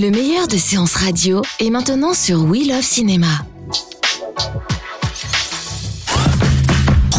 Le 0.00 0.10
meilleur 0.10 0.48
de 0.48 0.56
séances 0.56 0.94
radio 0.94 1.42
est 1.58 1.68
maintenant 1.68 2.14
sur 2.14 2.42
We 2.44 2.66
Love 2.66 2.80
Cinéma. 2.80 3.26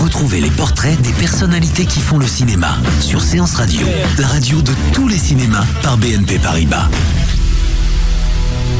Retrouvez 0.01 0.41
les 0.41 0.49
portraits 0.49 0.99
des 0.99 1.13
personnalités 1.13 1.85
qui 1.85 1.99
font 1.99 2.17
le 2.17 2.25
cinéma 2.25 2.75
sur 2.99 3.21
Séance 3.21 3.53
Radio, 3.53 3.85
la 4.17 4.25
radio 4.25 4.63
de 4.63 4.71
tous 4.93 5.07
les 5.07 5.19
cinémas 5.19 5.63
par 5.83 5.95
BNP 5.99 6.39
Paribas. 6.39 6.89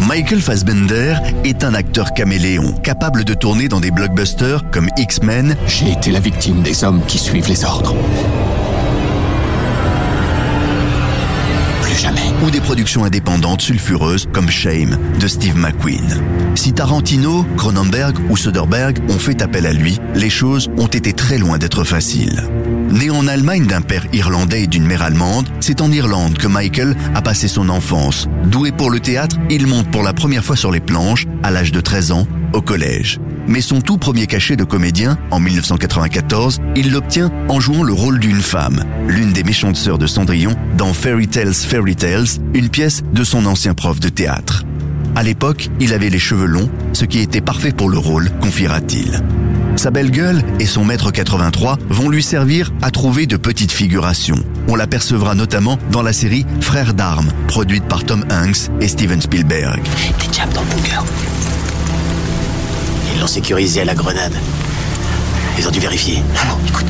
Michael 0.08 0.42
Fassbender 0.42 1.18
est 1.44 1.64
un 1.64 1.76
acteur 1.76 2.16
caméléon, 2.16 2.74
capable 2.82 3.24
de 3.24 3.36
tourner 3.36 3.68
dans 3.68 3.80
des 3.80 3.92
blockbusters 3.92 4.64
comme 4.72 4.90
X-Men, 4.98 5.56
J'ai 5.68 5.92
été 5.92 6.10
la 6.10 6.20
victime 6.20 6.64
des 6.64 6.84
hommes 6.84 7.02
qui 7.08 7.20
suivent 7.20 7.50
les 7.50 7.64
ordres. 7.64 7.96
Ou 12.44 12.52
des 12.52 12.62
productions 12.62 13.04
indépendantes 13.04 13.62
sulfureuses 13.62 14.28
comme 14.32 14.50
Shame 14.50 14.98
de 15.20 15.28
Steve 15.28 15.58
McQueen. 15.58 16.22
Si 16.56 16.74
Tarantino, 16.74 17.46
Cronenberg 17.58 18.18
ou 18.30 18.38
Soderbergh 18.38 19.00
ont 19.10 19.20
fait 19.20 19.42
appel 19.42 19.66
à 19.66 19.74
lui, 19.74 20.00
les 20.16 20.30
choses 20.30 20.70
ont 20.78 20.88
été 20.88 21.14
très 21.14 21.38
loin 21.38 21.58
d'être 21.58 21.84
faciles. 21.84 22.44
Né 22.92 23.10
en 23.10 23.26
Allemagne 23.28 23.68
d'un 23.68 23.82
père 23.82 24.06
irlandais 24.12 24.64
et 24.64 24.68
d'une 24.68 24.86
mère 24.86 25.02
allemande, 25.02 25.48
c'est 25.62 25.82
en 25.82 25.92
Irlande 25.92 26.38
que 26.38 26.48
Michael 26.48 26.96
a 27.16 27.22
passé 27.22 27.48
son 27.48 27.70
enfance. 27.70 28.28
Doué 28.46 28.72
pour 28.72 28.90
le 28.90 29.00
théâtre, 29.00 29.38
il 29.50 29.66
monte 29.66 29.90
pour 29.92 30.04
la 30.04 30.14
première 30.14 30.44
fois 30.44 30.58
sur 30.58 30.72
les 30.72 30.82
planches, 30.82 31.26
à 31.42 31.52
l'âge 31.52 31.72
de 31.72 31.80
13 31.80 32.12
ans, 32.12 32.28
au 32.54 32.62
collège. 32.62 33.20
Mais 33.48 33.62
son 33.62 33.80
tout 33.80 33.98
premier 33.98 34.28
cachet 34.28 34.58
de 34.58 34.66
comédien, 34.66 35.18
en 35.32 35.40
1994, 35.40 36.60
il 36.76 36.92
l'obtient 36.92 37.32
en 37.48 37.60
jouant 37.62 37.84
le 37.84 37.94
rôle 37.94 38.20
d'une 38.20 38.42
femme, 38.42 38.84
l'une 39.08 39.32
des 39.32 39.44
méchantes 39.44 39.78
sœurs 39.78 39.98
de 39.98 40.08
Cendrillon, 40.08 40.56
dans 40.78 40.94
Fairy 40.94 41.28
Tales 41.28 41.54
Fairy 41.54 41.96
Tales, 41.96 42.28
une 42.54 42.70
pièce 42.70 43.04
de 43.14 43.24
son 43.24 43.46
ancien 43.46 43.74
prof 43.74 44.00
de 44.00 44.10
théâtre. 44.10 44.66
À 45.16 45.24
l'époque, 45.24 45.70
il 45.80 45.94
avait 45.94 46.10
les 46.10 46.20
cheveux 46.20 46.46
longs, 46.46 46.70
ce 46.94 47.06
qui 47.06 47.20
était 47.20 47.42
parfait 47.42 47.72
pour 47.72 47.90
le 47.90 47.98
rôle, 47.98 48.30
confiera-t-il. 48.42 49.22
Sa 49.76 49.90
belle 49.90 50.12
gueule 50.12 50.44
et 50.60 50.66
son 50.66 50.84
maître 50.86 51.12
83 51.12 51.78
vont 51.90 52.10
lui 52.10 52.22
servir 52.22 52.72
à 52.82 52.92
trouver 52.92 53.26
de 53.26 53.38
petites 53.38 53.72
figurations. 53.72 54.44
On 54.68 54.76
l'apercevra 54.76 55.34
notamment 55.36 55.78
dans 55.92 56.02
la 56.02 56.14
série 56.14 56.46
Frères 56.60 56.94
d'armes, 56.94 57.32
produite 57.48 57.86
par 57.86 58.04
Tom 58.04 58.26
Hanks 58.30 58.70
et 58.82 58.88
Steven 58.88 59.22
Spielberg. 59.22 59.82
Des 59.84 60.54
dans 60.54 60.62
le 60.62 60.68
bunker. 60.68 61.04
Ils 63.14 63.20
l'ont 63.20 63.28
sécurisé 63.28 63.82
à 63.82 63.86
la 63.86 63.96
grenade. 63.96 64.34
Ils 65.58 65.68
ont 65.68 65.72
dû 65.72 65.80
vérifier. 65.80 66.18
Non, 66.18 66.56
non, 66.56 66.68
écoute. 66.68 66.86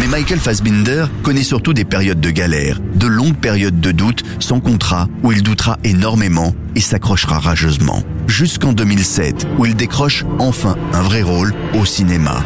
Mais 0.00 0.06
Michael 0.06 0.38
Fassbinder 0.38 1.04
connaît 1.22 1.42
surtout 1.42 1.74
des 1.74 1.84
périodes 1.84 2.20
de 2.20 2.30
galère, 2.30 2.80
de 2.94 3.06
longues 3.06 3.36
périodes 3.36 3.80
de 3.80 3.92
doute, 3.92 4.22
sans 4.38 4.58
contrat, 4.58 5.08
où 5.22 5.30
il 5.30 5.42
doutera 5.42 5.76
énormément 5.84 6.54
et 6.74 6.80
s'accrochera 6.80 7.38
rageusement. 7.38 8.02
Jusqu'en 8.26 8.72
2007, 8.72 9.46
où 9.58 9.66
il 9.66 9.76
décroche 9.76 10.24
enfin 10.38 10.76
un 10.94 11.02
vrai 11.02 11.20
rôle 11.20 11.52
au 11.74 11.84
cinéma. 11.84 12.42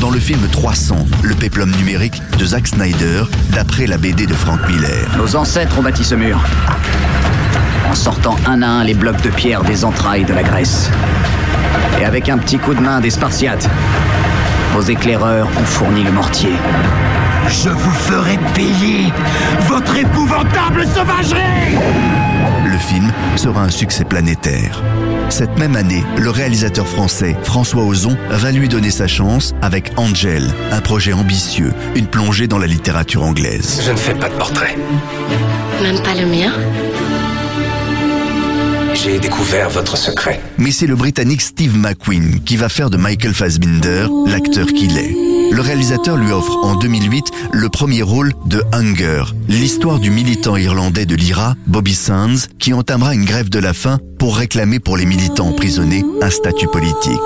Dans 0.00 0.08
le 0.08 0.18
film 0.18 0.40
300, 0.50 1.06
le 1.22 1.34
péplum 1.34 1.70
numérique 1.72 2.22
de 2.38 2.46
Zack 2.46 2.66
Snyder, 2.66 3.24
d'après 3.52 3.86
la 3.86 3.98
BD 3.98 4.24
de 4.24 4.34
Frank 4.34 4.60
Miller. 4.66 5.06
Nos 5.18 5.36
ancêtres 5.36 5.78
ont 5.78 5.82
bâti 5.82 6.02
ce 6.02 6.14
mur. 6.14 6.42
En 7.90 7.94
sortant 7.94 8.36
un 8.46 8.62
à 8.62 8.68
un 8.68 8.84
les 8.84 8.94
blocs 8.94 9.20
de 9.20 9.28
pierre 9.28 9.64
des 9.64 9.84
entrailles 9.84 10.24
de 10.24 10.32
la 10.32 10.42
Grèce. 10.42 10.90
Et 12.00 12.06
avec 12.06 12.30
un 12.30 12.38
petit 12.38 12.56
coup 12.56 12.72
de 12.72 12.80
main 12.80 13.00
des 13.00 13.10
Spartiates, 13.10 13.68
vos 14.76 14.82
éclaireurs 14.82 15.48
ont 15.58 15.64
fourni 15.64 16.04
le 16.04 16.12
mortier. 16.12 16.52
Je 17.48 17.70
vous 17.70 17.90
ferai 17.92 18.38
payer 18.54 19.10
votre 19.62 19.96
épouvantable 19.96 20.84
sauvagerie 20.94 21.78
Le 22.66 22.76
film 22.76 23.10
sera 23.36 23.62
un 23.62 23.70
succès 23.70 24.04
planétaire. 24.04 24.82
Cette 25.30 25.58
même 25.58 25.76
année, 25.76 26.04
le 26.18 26.28
réalisateur 26.28 26.86
français 26.86 27.34
François 27.42 27.84
Ozon 27.84 28.18
va 28.28 28.52
lui 28.52 28.68
donner 28.68 28.90
sa 28.90 29.06
chance 29.06 29.54
avec 29.62 29.92
Angel, 29.96 30.52
un 30.70 30.82
projet 30.82 31.14
ambitieux, 31.14 31.72
une 31.94 32.06
plongée 32.06 32.46
dans 32.46 32.58
la 32.58 32.66
littérature 32.66 33.22
anglaise. 33.22 33.80
Je 33.82 33.92
ne 33.92 33.96
fais 33.96 34.14
pas 34.14 34.28
de 34.28 34.34
portrait. 34.34 34.76
Même 35.82 36.02
pas 36.02 36.14
le 36.14 36.26
mien 36.26 36.52
J'ai 39.02 39.18
découvert 39.18 39.68
votre 39.68 39.96
secret. 39.96 40.40
Mais 40.56 40.70
c'est 40.70 40.86
le 40.86 40.96
Britannique 40.96 41.42
Steve 41.42 41.76
McQueen 41.76 42.40
qui 42.40 42.56
va 42.56 42.70
faire 42.70 42.88
de 42.88 42.96
Michael 42.96 43.34
Fassbinder 43.34 44.06
l'acteur 44.26 44.66
qu'il 44.68 44.96
est. 44.96 45.14
Le 45.52 45.60
réalisateur 45.60 46.16
lui 46.16 46.32
offre 46.32 46.56
en 46.64 46.76
2008 46.76 47.24
le 47.52 47.68
premier 47.68 48.00
rôle 48.00 48.32
de 48.46 48.62
Hunger, 48.72 49.24
l'histoire 49.48 49.98
du 49.98 50.10
militant 50.10 50.56
irlandais 50.56 51.04
de 51.04 51.14
l'IRA, 51.14 51.54
Bobby 51.66 51.94
Sands, 51.94 52.48
qui 52.58 52.72
entamera 52.72 53.14
une 53.14 53.26
grève 53.26 53.50
de 53.50 53.58
la 53.58 53.74
faim 53.74 53.98
pour 54.18 54.38
réclamer 54.38 54.80
pour 54.80 54.96
les 54.96 55.04
militants 55.04 55.48
emprisonnés 55.48 56.04
un 56.22 56.30
statut 56.30 56.68
politique. 56.68 57.20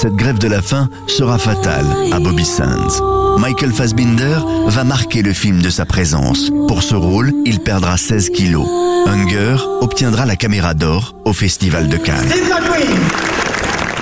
Cette 0.00 0.14
grève 0.14 0.38
de 0.38 0.46
la 0.46 0.62
faim 0.62 0.88
sera 1.08 1.38
fatale 1.38 1.84
à 2.12 2.20
Bobby 2.20 2.44
Sands. 2.44 3.36
Michael 3.40 3.72
Fassbinder 3.72 4.38
va 4.68 4.84
marquer 4.84 5.22
le 5.22 5.32
film 5.32 5.60
de 5.60 5.70
sa 5.70 5.86
présence. 5.86 6.52
Pour 6.68 6.84
ce 6.84 6.94
rôle, 6.94 7.32
il 7.44 7.58
perdra 7.58 7.96
16 7.96 8.30
kilos. 8.30 8.68
Hunger 9.08 9.56
obtiendra 9.80 10.24
la 10.24 10.36
caméra 10.36 10.74
d'or 10.74 11.16
au 11.24 11.32
Festival 11.32 11.88
de 11.88 11.96
Cannes. 11.96 12.32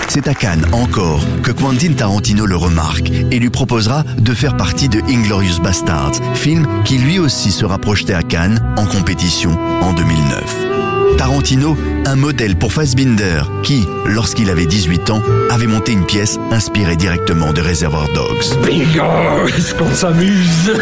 C'est 0.09 0.29
à 0.29 0.34
Cannes 0.34 0.67
encore 0.73 1.25
que 1.43 1.51
Quentin 1.51 1.95
Tarantino 1.95 2.45
le 2.45 2.57
remarque 2.57 3.11
et 3.31 3.39
lui 3.39 3.49
proposera 3.49 4.03
de 4.19 4.34
faire 4.34 4.59
partie 4.59 4.91
de 4.91 5.01
Inglorious 5.09 5.63
Bastards, 5.63 6.13
film 6.34 6.67
qui 6.84 6.99
lui 6.99 7.19
aussi 7.19 7.51
sera 7.51 7.78
projeté 7.78 8.13
à 8.13 8.23
Cannes 8.23 8.61
en 8.77 8.84
compétition 8.84 9.59
en 9.81 9.95
2009. 9.95 10.75
Tarantino, 11.16 11.77
un 12.04 12.16
modèle 12.16 12.56
pour 12.56 12.72
Fassbinder 12.72 13.43
qui, 13.62 13.87
lorsqu'il 14.04 14.50
avait 14.50 14.66
18 14.66 15.10
ans, 15.10 15.22
avait 15.50 15.66
monté 15.66 15.93
une 15.93 16.04
pièce 16.04 16.38
inspirée 16.50 16.97
directement 16.97 17.53
de 17.53 17.60
Reservoir 17.60 18.09
Dogs. 18.12 18.59
Bingo 18.62 19.47
Est-ce 19.49 19.75
qu'on 19.75 19.93
s'amuse? 19.93 20.72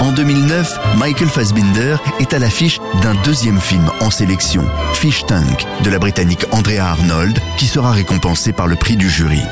En 0.00 0.12
2009, 0.12 0.78
Michael 0.98 1.28
Fassbinder 1.28 1.96
est 2.18 2.32
à 2.32 2.38
l'affiche 2.38 2.80
d'un 3.02 3.14
deuxième 3.24 3.60
film 3.60 3.90
en 4.00 4.10
sélection, 4.10 4.64
Fish 4.94 5.26
Tank, 5.26 5.66
de 5.84 5.90
la 5.90 5.98
Britannique 5.98 6.46
Andrea 6.52 6.80
Arnold, 6.80 7.38
qui 7.58 7.66
sera 7.66 7.92
récompensé 7.92 8.52
par 8.52 8.66
le 8.66 8.76
prix 8.76 8.96
du 8.96 9.10
jury. 9.10 9.42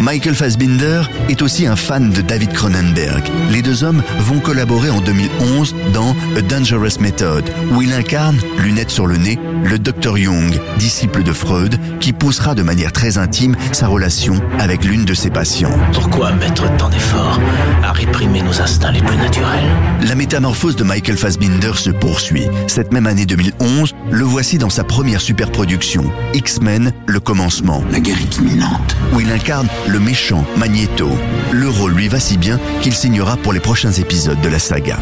Michael 0.00 0.34
Fassbinder 0.36 1.02
est 1.28 1.42
aussi 1.42 1.66
un 1.66 1.74
fan 1.74 2.10
de 2.10 2.20
David 2.20 2.52
Cronenberg. 2.52 3.24
Les 3.50 3.62
deux 3.62 3.82
hommes 3.82 4.02
vont 4.20 4.38
collaborer 4.38 4.90
en 4.90 5.00
2011 5.00 5.74
dans 5.92 6.14
A 6.36 6.40
Dangerous 6.42 7.00
Method, 7.00 7.44
où 7.72 7.82
il 7.82 7.92
incarne, 7.92 8.38
lunettes 8.58 8.90
sur 8.90 9.06
le 9.08 9.16
nez, 9.16 9.38
le 9.64 9.78
Dr 9.78 10.16
Jung, 10.16 10.56
disciple 10.78 11.24
de 11.24 11.32
Freud, 11.32 11.78
qui 11.98 12.12
poussera 12.12 12.54
de 12.54 12.62
manière 12.62 12.92
très 12.92 13.18
intime 13.18 13.56
sa 13.72 13.88
relation 13.88 14.40
avec 14.60 14.84
l'une 14.84 15.04
de 15.04 15.14
ses 15.14 15.30
patientes. 15.30 15.72
Pourquoi 15.92 16.30
mettre 16.32 16.74
tant 16.76 16.88
d'efforts 16.88 17.40
à 17.82 17.90
réprimer 17.90 18.42
nos 18.42 18.60
instincts 18.60 18.92
les 18.92 19.02
plus 19.02 19.16
naturels? 19.16 19.66
La 20.06 20.14
métamorphose 20.14 20.76
de 20.76 20.84
Michael 20.84 21.16
Fassbinder 21.18 21.72
se 21.74 21.90
poursuit. 21.90 22.46
Cette 22.68 22.92
même 22.92 23.08
année 23.08 23.26
2011, 23.26 23.96
le 24.12 24.24
voici 24.24 24.58
dans 24.58 24.70
sa 24.70 24.84
première 24.84 25.20
superproduction, 25.20 26.04
X-Men, 26.34 26.92
le 27.06 27.18
commencement, 27.18 27.82
La 27.90 27.98
guerre 27.98 28.18
est 28.20 28.36
imminente. 28.38 28.96
où 29.12 29.20
il 29.20 29.30
incarne 29.32 29.66
le 29.88 29.98
méchant 29.98 30.44
Magneto. 30.56 31.10
Le 31.52 31.68
rôle 31.68 31.94
lui 31.94 32.08
va 32.08 32.20
si 32.20 32.36
bien 32.36 32.60
qu'il 32.82 32.94
signera 32.94 33.36
pour 33.36 33.52
les 33.52 33.60
prochains 33.60 33.92
épisodes 33.92 34.40
de 34.40 34.48
la 34.48 34.58
saga. 34.58 34.98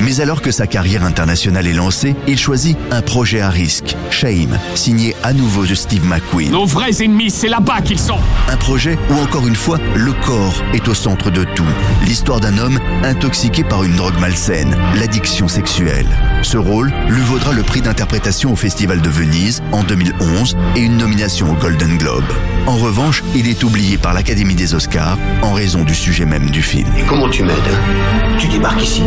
Mais 0.00 0.20
alors 0.20 0.42
que 0.42 0.50
sa 0.50 0.66
carrière 0.66 1.04
internationale 1.04 1.66
est 1.66 1.72
lancée, 1.72 2.16
il 2.26 2.38
choisit 2.38 2.76
un 2.90 3.02
projet 3.02 3.40
à 3.40 3.50
risque, 3.50 3.96
Shame, 4.10 4.58
signé 4.74 5.14
à 5.22 5.32
nouveau 5.32 5.64
de 5.64 5.74
Steve 5.74 6.04
McQueen. 6.06 6.50
Nos 6.50 6.64
vrais 6.64 7.02
ennemis, 7.02 7.30
c'est 7.30 7.48
là-bas 7.48 7.82
qu'ils 7.82 8.00
sont. 8.00 8.18
Un 8.48 8.56
projet 8.56 8.98
où 9.10 9.14
encore 9.22 9.46
une 9.46 9.54
fois, 9.54 9.78
le 9.94 10.12
corps 10.12 10.62
est 10.72 10.88
au 10.88 10.94
centre 10.94 11.30
de 11.30 11.44
tout. 11.54 11.62
L'histoire 12.04 12.40
d'un 12.40 12.58
homme 12.58 12.80
intoxiqué 13.04 13.62
par 13.62 13.84
une 13.84 13.94
drogue 13.96 14.18
malsaine, 14.18 14.76
l'addiction 14.96 15.46
sexuelle. 15.46 16.06
Ce 16.42 16.56
rôle 16.56 16.92
lui 17.08 17.22
vaudra 17.22 17.52
le 17.52 17.62
prix 17.62 17.80
d'interprétation 17.80 18.52
au 18.52 18.56
Festival 18.56 19.00
de 19.00 19.08
Venise 19.08 19.62
en 19.72 19.84
2011 19.84 20.56
et 20.74 20.80
une 20.80 20.96
nomination 20.96 21.52
au 21.52 21.54
Golden 21.54 21.96
Globe. 21.98 22.24
En 22.66 22.76
revanche, 22.76 23.22
il 23.34 23.48
est 23.48 23.62
oublié 23.64 23.98
par 23.98 24.12
l'Académie 24.22 24.54
des 24.54 24.72
Oscars 24.72 25.18
en 25.42 25.52
raison 25.52 25.82
du 25.82 25.96
sujet 25.96 26.24
même 26.24 26.48
du 26.48 26.62
film. 26.62 26.86
Et 26.96 27.02
comment 27.02 27.28
tu 27.28 27.42
m'aides 27.42 27.56
hein? 27.56 28.36
Tu 28.38 28.46
débarques 28.46 28.80
ici 28.80 29.02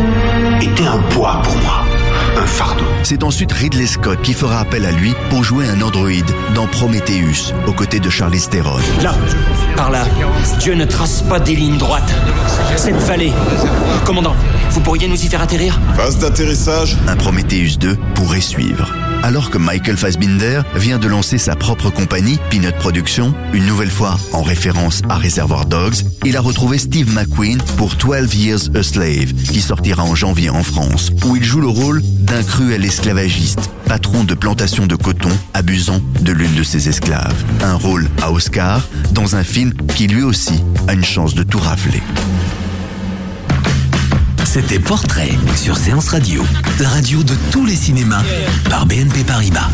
et 0.60 0.68
t'es 0.74 0.86
un 0.86 0.98
poids 1.08 1.40
pour 1.42 1.56
moi. 1.56 1.86
Un 2.36 2.44
fardeau. 2.44 2.84
C'est 3.02 3.24
ensuite 3.24 3.50
Ridley 3.50 3.86
Scott 3.86 4.20
qui 4.20 4.34
fera 4.34 4.60
appel 4.60 4.84
à 4.84 4.90
lui 4.90 5.14
pour 5.30 5.42
jouer 5.42 5.70
un 5.70 5.80
androïde 5.80 6.30
dans 6.54 6.66
Prometheus, 6.66 7.54
aux 7.66 7.72
côtés 7.72 7.98
de 7.98 8.10
Charlize 8.10 8.50
Theron. 8.50 8.76
Là, 9.02 9.14
par 9.74 9.90
là, 9.90 10.04
Dieu 10.60 10.74
ne 10.74 10.84
trace 10.84 11.22
pas 11.22 11.40
des 11.40 11.56
lignes 11.56 11.78
droites. 11.78 12.14
Cette 12.76 12.96
vallée. 12.96 13.32
Commandant, 14.04 14.36
vous 14.72 14.80
pourriez 14.82 15.08
nous 15.08 15.24
y 15.24 15.28
faire 15.28 15.40
atterrir? 15.40 15.80
Phase 15.96 16.18
d'atterrissage. 16.18 16.98
Un 17.08 17.16
Prometheus 17.16 17.78
2 17.80 17.96
pourrait 18.14 18.42
suivre. 18.42 18.94
Alors 19.22 19.50
que 19.50 19.58
Michael 19.58 19.96
Fassbinder 19.96 20.62
vient 20.74 20.98
de 20.98 21.08
lancer 21.08 21.38
sa 21.38 21.56
propre 21.56 21.90
compagnie, 21.90 22.38
Peanut 22.50 22.74
Productions, 22.76 23.34
une 23.52 23.66
nouvelle 23.66 23.90
fois 23.90 24.16
en 24.32 24.42
référence 24.42 25.02
à 25.08 25.16
Reservoir 25.16 25.66
Dogs, 25.66 25.96
il 26.24 26.36
a 26.36 26.40
retrouvé 26.40 26.78
Steve 26.78 27.12
McQueen 27.12 27.58
pour 27.76 27.94
12 27.94 28.34
Years 28.34 28.60
a 28.74 28.82
Slave, 28.82 29.32
qui 29.32 29.60
sortira 29.60 30.04
en 30.04 30.14
janvier 30.14 30.50
en 30.50 30.62
France, 30.62 31.10
où 31.24 31.36
il 31.36 31.44
joue 31.44 31.60
le 31.60 31.68
rôle 31.68 32.02
d'un 32.02 32.42
cruel 32.42 32.84
esclavagiste, 32.84 33.70
patron 33.86 34.24
de 34.24 34.34
plantation 34.34 34.86
de 34.86 34.96
coton, 34.96 35.30
abusant 35.54 36.00
de 36.20 36.32
l'une 36.32 36.54
de 36.54 36.62
ses 36.62 36.88
esclaves. 36.88 37.44
Un 37.62 37.74
rôle 37.74 38.08
à 38.22 38.32
Oscar 38.32 38.82
dans 39.12 39.36
un 39.36 39.44
film 39.44 39.72
qui 39.96 40.06
lui 40.06 40.22
aussi 40.22 40.62
a 40.88 40.92
une 40.92 41.04
chance 41.04 41.34
de 41.34 41.42
tout 41.42 41.58
rafler. 41.58 42.02
C'était 44.58 44.78
Portrait 44.78 45.32
sur 45.54 45.76
Séance 45.76 46.08
Radio, 46.08 46.42
la 46.80 46.88
radio 46.88 47.22
de 47.22 47.34
tous 47.52 47.66
les 47.66 47.74
cinémas 47.74 48.22
par 48.70 48.86
BNP 48.86 49.22
Paribas. 49.22 49.68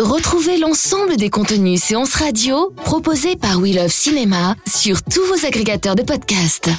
Retrouvez 0.00 0.58
l'ensemble 0.58 1.16
des 1.16 1.30
contenus 1.30 1.80
séances 1.80 2.16
radio 2.16 2.72
proposés 2.84 3.36
par 3.36 3.60
We 3.60 3.76
Love 3.76 3.92
Cinéma 3.92 4.56
sur 4.66 5.04
tous 5.04 5.24
vos 5.26 5.46
agrégateurs 5.46 5.94
de 5.94 6.02
podcasts. 6.02 6.70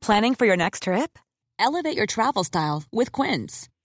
Planning 0.00 0.34
for 0.34 0.46
your 0.46 0.56
next 0.56 0.84
trip? 0.84 1.18
Elevate 1.58 1.94
your 1.94 2.06
travel 2.06 2.42
style 2.42 2.84
with 2.90 3.10
Quince. 3.12 3.68